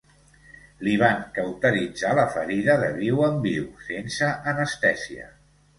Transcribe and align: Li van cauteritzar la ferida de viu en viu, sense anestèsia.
Li 0.87 0.93
van 1.01 1.21
cauteritzar 1.35 2.15
la 2.21 2.25
ferida 2.39 2.81
de 2.85 2.91
viu 2.99 3.25
en 3.29 3.39
viu, 3.47 3.69
sense 3.93 4.35
anestèsia. 4.55 5.33